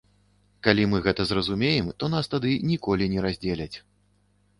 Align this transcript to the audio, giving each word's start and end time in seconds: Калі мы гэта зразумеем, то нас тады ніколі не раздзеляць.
Калі 0.67 0.85
мы 0.93 1.01
гэта 1.07 1.25
зразумеем, 1.31 1.91
то 2.03 2.09
нас 2.13 2.31
тады 2.33 2.55
ніколі 2.71 3.11
не 3.13 3.19
раздзеляць. 3.27 3.77